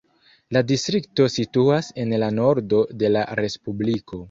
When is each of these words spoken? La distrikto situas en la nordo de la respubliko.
La 0.55 0.63
distrikto 0.71 1.27
situas 1.33 1.91
en 2.05 2.17
la 2.25 2.31
nordo 2.39 2.83
de 3.05 3.15
la 3.17 3.29
respubliko. 3.45 4.17